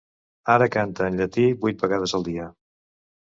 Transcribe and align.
Ara 0.53 0.67
canta 0.75 1.09
en 1.09 1.19
llatí 1.19 1.45
vuit 1.65 1.85
vegades 1.85 2.17
al 2.21 2.27
dia. 2.31 2.47